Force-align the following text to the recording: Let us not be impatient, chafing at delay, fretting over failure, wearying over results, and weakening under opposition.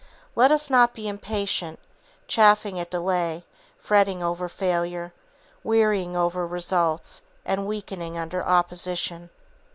Let 0.35 0.51
us 0.51 0.67
not 0.71 0.95
be 0.95 1.07
impatient, 1.07 1.77
chafing 2.27 2.79
at 2.79 2.89
delay, 2.89 3.45
fretting 3.77 4.23
over 4.23 4.49
failure, 4.49 5.13
wearying 5.63 6.15
over 6.17 6.47
results, 6.47 7.21
and 7.45 7.67
weakening 7.67 8.17
under 8.17 8.43
opposition. 8.43 9.29